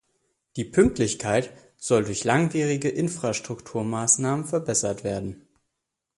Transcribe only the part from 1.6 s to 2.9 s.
soll durch langwierige